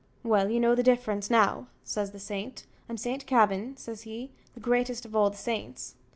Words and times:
"Well, 0.23 0.49
you 0.49 0.59
know 0.59 0.73
the 0.73 0.81
difference 0.81 1.29
now," 1.29 1.67
says 1.83 2.09
the 2.09 2.17
saint. 2.19 2.65
"I'm 2.89 2.97
Saint 2.97 3.27
Kavin," 3.27 3.77
says 3.77 4.01
he, 4.01 4.31
"the 4.55 4.59
greatest 4.59 5.05
of 5.05 5.15
all 5.15 5.29
the 5.29 5.37
saints." 5.37 5.93